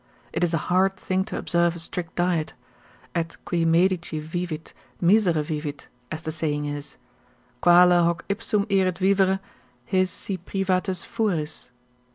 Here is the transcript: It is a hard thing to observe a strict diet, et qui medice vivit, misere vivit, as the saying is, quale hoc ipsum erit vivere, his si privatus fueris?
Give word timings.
It 0.33 0.43
is 0.43 0.51
a 0.51 0.57
hard 0.73 0.97
thing 0.97 1.25
to 1.25 1.37
observe 1.37 1.75
a 1.75 1.77
strict 1.77 2.15
diet, 2.15 2.53
et 3.13 3.37
qui 3.45 3.65
medice 3.65 4.19
vivit, 4.19 4.73
misere 4.99 5.43
vivit, 5.43 5.85
as 6.11 6.23
the 6.23 6.31
saying 6.31 6.65
is, 6.65 6.97
quale 7.61 7.91
hoc 8.03 8.25
ipsum 8.27 8.65
erit 8.71 8.97
vivere, 8.97 9.39
his 9.85 10.09
si 10.09 10.39
privatus 10.39 11.05
fueris? 11.05 11.69